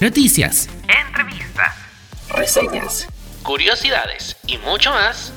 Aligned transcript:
noticias, 0.00 0.66
entrevistas, 0.88 1.74
reseñas, 2.30 3.06
curiosidades 3.42 4.34
y 4.46 4.56
mucho 4.56 4.90
más. 4.90 5.30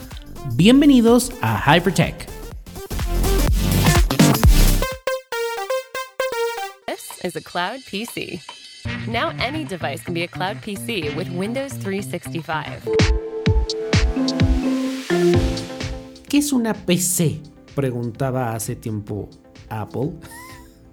Bienvenidos 0.56 1.34
a 1.42 1.58
Hypertech. 1.60 2.26
This 6.88 7.04
is 7.26 7.36
a 7.36 7.42
cloud 7.42 7.82
PC. 7.92 8.40
Now 9.06 9.34
any 9.38 9.66
device 9.66 10.02
can 10.02 10.14
be 10.14 10.24
a 10.24 10.30
cloud 10.30 10.62
PC 10.62 11.14
with 11.18 11.28
Windows 11.30 11.74
365. 11.74 12.84
¿Qué 16.30 16.38
es 16.38 16.54
una 16.54 16.74
PC? 16.74 17.42
Preguntaba 17.76 18.54
hace 18.56 18.78
tiempo 18.78 19.30
Apple. 19.68 20.14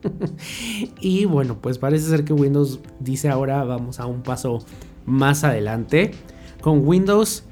y 1.00 1.24
bueno, 1.24 1.58
pues 1.60 1.78
parece 1.78 2.08
ser 2.08 2.24
que 2.24 2.32
Windows 2.32 2.80
dice 2.98 3.28
ahora 3.28 3.64
vamos 3.64 4.00
a 4.00 4.06
un 4.06 4.22
paso 4.22 4.64
más 5.06 5.45
adelante 5.45 6.12
con 6.60 6.86
Windows 6.86 7.45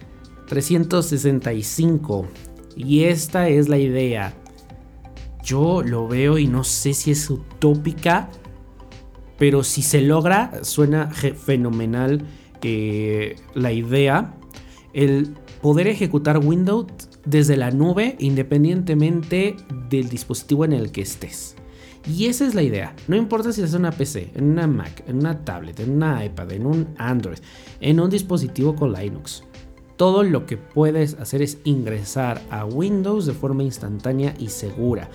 365. 0.49 2.27
Y 2.77 3.05
esta 3.05 3.49
es 3.49 3.69
la 3.69 3.79
idea. 3.79 4.35
Yo 5.43 5.83
lo 5.83 6.09
veo 6.09 6.39
y 6.39 6.47
no 6.47 6.65
sé 6.65 6.95
si 6.95 7.11
es 7.11 7.29
utópica, 7.31 8.29
pero 9.39 9.65
si 9.65 9.83
se 9.83 10.01
logra, 10.03 10.63
suena 10.63 11.11
fenomenal 11.11 12.25
eh, 12.63 13.37
la 13.55 13.73
idea. 13.73 14.35
El 14.93 15.35
poder 15.63 15.89
ejecutar 15.89 16.39
Windows 16.39 16.87
desde 17.25 17.57
la 17.57 17.71
nube 17.71 18.17
independientemente 18.19 19.57
del 19.91 20.09
dispositivo 20.09 20.65
en 20.65 20.73
el 20.73 20.93
que 20.93 21.03
estés. 21.03 21.58
Y 22.09 22.27
esa 22.27 22.47
es 22.47 22.55
la 22.55 22.63
idea. 22.63 22.95
No 23.07 23.17
importa 23.17 23.53
si 23.53 23.63
es 23.63 23.75
una 23.75 23.93
PC, 23.93 24.31
en 24.35 24.53
una 24.53 24.67
Mac, 24.67 25.05
en 25.07 25.19
una 25.19 25.45
tablet, 25.45 25.79
en 25.81 25.91
una 25.91 26.25
iPad, 26.25 26.53
en 26.53 26.67
un 26.67 26.89
Android, 26.97 27.39
en 27.81 28.01
un 28.01 28.09
dispositivo 28.09 28.75
con 28.75 28.93
Linux. 28.93 29.45
Todo 29.97 30.23
lo 30.23 30.47
que 30.47 30.57
puedes 30.57 31.15
hacer 31.15 31.43
es 31.43 31.59
ingresar 31.65 32.41
a 32.51 32.65
Windows 32.65 33.27
de 33.27 33.35
forma 33.35 33.63
instantánea 33.63 34.33
y 34.39 34.49
segura. 34.49 35.11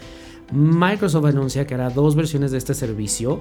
Microsoft 0.51 1.25
anuncia 1.25 1.65
que 1.65 1.73
hará 1.73 1.89
dos 1.89 2.15
versiones 2.15 2.51
de 2.51 2.59
este 2.59 2.75
servicio. 2.75 3.39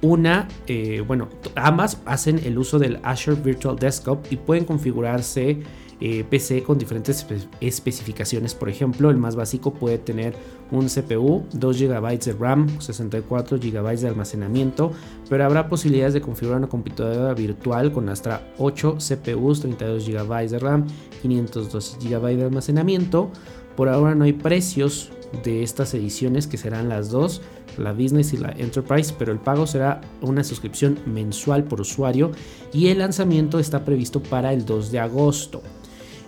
Una, 0.00 0.48
eh, 0.66 1.02
bueno, 1.06 1.28
ambas 1.56 2.00
hacen 2.06 2.40
el 2.44 2.56
uso 2.58 2.78
del 2.78 3.00
Azure 3.02 3.40
Virtual 3.40 3.76
Desktop 3.76 4.24
y 4.30 4.36
pueden 4.36 4.64
configurarse 4.64 5.62
eh, 6.00 6.24
PC 6.28 6.62
con 6.62 6.78
diferentes 6.78 7.26
especificaciones. 7.60 8.54
Por 8.54 8.68
ejemplo, 8.68 9.10
el 9.10 9.16
más 9.16 9.36
básico 9.36 9.72
puede 9.72 9.98
tener 9.98 10.34
un 10.70 10.86
CPU, 10.86 11.44
2 11.52 11.78
GB 11.80 12.18
de 12.18 12.32
RAM, 12.32 12.80
64 12.80 13.58
GB 13.58 13.96
de 13.98 14.08
almacenamiento, 14.08 14.92
pero 15.28 15.44
habrá 15.44 15.68
posibilidades 15.68 16.14
de 16.14 16.20
configurar 16.20 16.58
una 16.58 16.68
computadora 16.68 17.34
virtual 17.34 17.92
con 17.92 18.08
hasta 18.08 18.42
8 18.58 18.98
CPUs, 18.98 19.60
32 19.60 20.06
GB 20.08 20.48
de 20.48 20.58
RAM, 20.58 20.86
512 21.22 21.98
GB 22.08 22.36
de 22.36 22.44
almacenamiento. 22.44 23.30
Por 23.76 23.88
ahora 23.88 24.14
no 24.14 24.24
hay 24.24 24.32
precios 24.32 25.10
de 25.42 25.62
estas 25.62 25.94
ediciones 25.94 26.46
que 26.46 26.58
serán 26.58 26.88
las 26.88 27.10
dos, 27.10 27.40
la 27.78 27.92
Business 27.92 28.32
y 28.32 28.36
la 28.36 28.50
Enterprise, 28.50 29.14
pero 29.18 29.32
el 29.32 29.38
pago 29.38 29.66
será 29.66 30.00
una 30.20 30.44
suscripción 30.44 30.98
mensual 31.06 31.64
por 31.64 31.80
usuario 31.80 32.32
y 32.72 32.88
el 32.88 32.98
lanzamiento 32.98 33.58
está 33.58 33.84
previsto 33.84 34.22
para 34.22 34.52
el 34.52 34.64
2 34.64 34.92
de 34.92 35.00
agosto. 35.00 35.62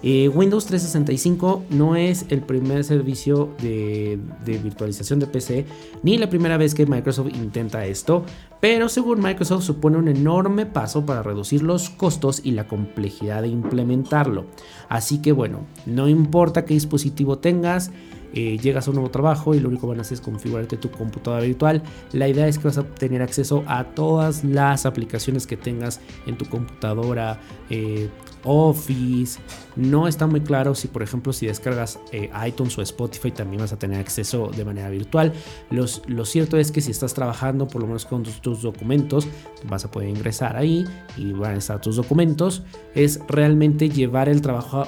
Eh, 0.06 0.28
Windows 0.28 0.66
365 0.66 1.64
no 1.70 1.96
es 1.96 2.26
el 2.28 2.42
primer 2.42 2.84
servicio 2.84 3.54
de, 3.62 4.18
virtualización 4.44 5.18
de 5.18 5.26
PC 5.26 5.64
ni 6.02 6.18
la 6.18 6.28
primera 6.28 6.58
vez 6.58 6.74
que 6.74 6.84
Microsoft 6.84 7.28
intenta 7.34 7.86
esto, 7.86 8.22
pero 8.60 8.90
según 8.90 9.22
Microsoft 9.22 9.64
supone 9.64 9.96
un 9.96 10.08
enorme 10.08 10.66
paso 10.66 11.06
para 11.06 11.22
reducir 11.22 11.62
los 11.62 11.88
costos 11.88 12.42
y 12.44 12.50
la 12.50 12.68
complejidad 12.68 13.40
de 13.40 13.48
implementarlo. 13.48 14.44
Así 14.90 15.22
que 15.22 15.32
bueno, 15.32 15.60
no 15.86 16.06
importa 16.06 16.66
qué 16.66 16.74
dispositivo 16.74 17.38
tengas, 17.38 17.90
eh, 18.34 18.58
llegas 18.58 18.86
a 18.86 18.90
un 18.90 18.96
nuevo 18.96 19.10
trabajo 19.10 19.54
y 19.54 19.60
lo 19.60 19.68
único 19.68 19.82
que 19.82 19.90
van 19.90 19.98
a 19.98 20.02
hacer 20.02 20.16
es 20.16 20.20
configurarte 20.20 20.76
tu 20.76 20.90
computadora 20.90 21.42
virtual. 21.42 21.82
La 22.12 22.28
idea 22.28 22.48
es 22.48 22.58
que 22.58 22.64
vas 22.64 22.78
a 22.78 22.84
tener 22.84 23.22
acceso 23.22 23.62
a 23.66 23.84
todas 23.84 24.44
las 24.44 24.86
aplicaciones 24.86 25.46
que 25.46 25.56
tengas 25.56 26.00
en 26.26 26.36
tu 26.36 26.44
computadora, 26.46 27.40
eh, 27.70 28.08
Office. 28.44 29.40
No 29.76 30.06
está 30.06 30.26
muy 30.26 30.40
claro 30.40 30.74
si, 30.74 30.88
por 30.88 31.02
ejemplo, 31.02 31.32
si 31.32 31.46
descargas 31.46 31.98
eh, 32.12 32.30
iTunes 32.46 32.76
o 32.78 32.82
Spotify 32.82 33.30
también 33.30 33.60
vas 33.62 33.72
a 33.72 33.78
tener 33.78 33.98
acceso 33.98 34.50
de 34.54 34.64
manera 34.64 34.90
virtual. 34.90 35.32
lo 35.70 36.24
cierto 36.24 36.58
es 36.58 36.70
que 36.70 36.80
si 36.80 36.90
estás 36.90 37.14
trabajando, 37.14 37.66
por 37.66 37.80
lo 37.80 37.86
menos 37.86 38.04
con 38.04 38.22
tus, 38.22 38.62
documentos, 38.62 39.26
vas 39.68 39.84
a 39.84 39.90
poder 39.90 40.08
ingresar 40.08 40.56
ahí 40.56 40.84
y 41.16 41.32
van 41.32 41.54
a 41.54 41.58
estar 41.58 41.80
tus 41.80 41.96
documentos. 41.96 42.62
Es 42.94 43.20
realmente 43.28 43.88
llevar 43.88 44.28
el 44.28 44.42
trabajo. 44.42 44.86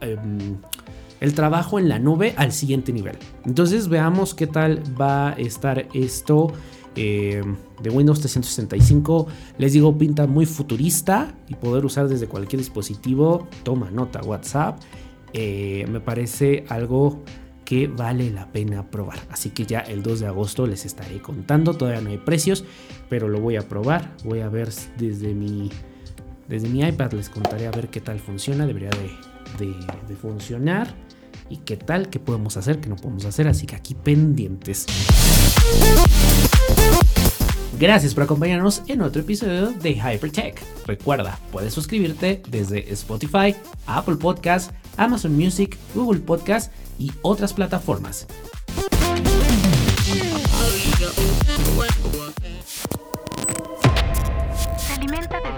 Em, 0.00 0.56
el 1.20 1.34
trabajo 1.34 1.78
en 1.78 1.88
la 1.88 1.98
nube 1.98 2.34
al 2.36 2.52
siguiente 2.52 2.92
nivel. 2.92 3.16
Entonces 3.44 3.88
veamos 3.88 4.34
qué 4.34 4.46
tal 4.46 4.82
va 5.00 5.30
a 5.30 5.32
estar 5.32 5.86
esto 5.94 6.52
eh, 6.94 7.42
de 7.82 7.90
Windows 7.90 8.20
365. 8.20 9.26
Les 9.58 9.72
digo, 9.72 9.96
pinta 9.96 10.26
muy 10.26 10.46
futurista 10.46 11.34
y 11.48 11.54
poder 11.54 11.84
usar 11.84 12.08
desde 12.08 12.26
cualquier 12.26 12.60
dispositivo. 12.60 13.46
Toma 13.62 13.90
nota, 13.90 14.20
WhatsApp. 14.22 14.80
Eh, 15.32 15.86
me 15.90 16.00
parece 16.00 16.64
algo 16.68 17.22
que 17.66 17.88
vale 17.88 18.30
la 18.30 18.50
pena 18.50 18.90
probar. 18.90 19.18
Así 19.30 19.50
que 19.50 19.66
ya 19.66 19.80
el 19.80 20.02
2 20.02 20.20
de 20.20 20.26
agosto 20.26 20.66
les 20.66 20.86
estaré 20.86 21.20
contando. 21.20 21.74
Todavía 21.74 22.00
no 22.00 22.10
hay 22.10 22.18
precios, 22.18 22.64
pero 23.10 23.28
lo 23.28 23.40
voy 23.40 23.56
a 23.56 23.68
probar. 23.68 24.16
Voy 24.24 24.40
a 24.40 24.48
ver 24.48 24.70
desde 24.96 25.34
mi, 25.34 25.70
desde 26.48 26.68
mi 26.68 26.82
iPad. 26.82 27.12
Les 27.12 27.28
contaré 27.28 27.66
a 27.66 27.70
ver 27.70 27.88
qué 27.88 28.00
tal 28.00 28.20
funciona. 28.20 28.66
Debería 28.66 28.90
de, 29.58 30.16
funcionar. 30.16 30.94
Y 31.48 31.58
qué 31.58 31.76
tal, 31.76 32.10
qué 32.10 32.18
podemos 32.18 32.56
hacer, 32.56 32.80
qué 32.80 32.88
no 32.88 32.96
podemos 32.96 33.24
hacer. 33.24 33.46
Así 33.48 33.66
que 33.66 33.76
aquí 33.76 33.94
pendientes. 33.94 34.86
Gracias 37.78 38.14
por 38.14 38.24
acompañarnos 38.24 38.82
en 38.88 39.02
otro 39.02 39.20
episodio 39.20 39.70
de 39.70 39.92
Hypertech. 39.92 40.62
Recuerda, 40.86 41.38
puedes 41.52 41.74
suscribirte 41.74 42.42
desde 42.48 42.90
Spotify, 42.94 43.54
Apple 43.86 44.16
Podcasts, 44.16 44.72
Amazon 44.96 45.36
Music, 45.36 45.76
Google 45.94 46.20
Podcasts 46.20 46.70
y 46.98 47.12
otras 47.20 47.52
plataformas. 47.52 48.26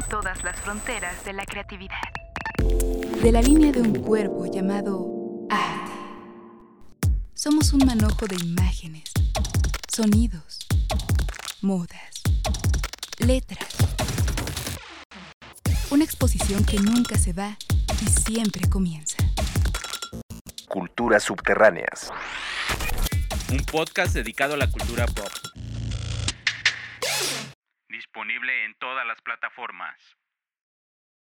Todas 0.08 0.42
las 0.42 0.56
fronteras 0.56 1.24
de 1.24 1.32
la 1.32 1.44
creatividad. 1.44 1.96
De 3.22 3.32
la 3.32 3.42
línea 3.42 3.72
de 3.72 3.80
un 3.80 3.94
cuerpo 3.94 4.46
llamado 4.46 5.06
arte. 5.50 5.92
Somos 7.34 7.72
un 7.72 7.84
manojo 7.86 8.26
de 8.26 8.36
imágenes, 8.36 9.12
sonidos, 9.88 10.66
modas 11.60 12.18
letras. 13.18 13.68
Una 15.90 16.04
exposición 16.04 16.64
que 16.64 16.78
nunca 16.78 17.18
se 17.18 17.32
va 17.32 17.56
y 18.02 18.06
siempre 18.06 18.68
comienza. 18.68 19.16
Culturas 20.68 21.24
subterráneas. 21.24 22.10
Un 23.50 23.58
podcast 23.64 24.14
dedicado 24.14 24.54
a 24.54 24.56
la 24.56 24.70
cultura 24.70 25.06
pop. 25.06 25.37
Disponible 28.08 28.64
en 28.64 28.74
todas 28.76 29.06
las 29.06 29.20
plataformas. 29.20 29.94